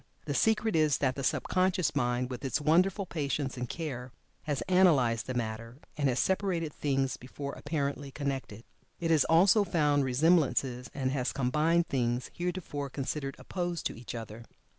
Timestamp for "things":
6.73-7.17, 11.87-12.31